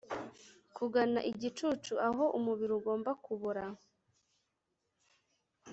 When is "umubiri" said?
2.37-2.71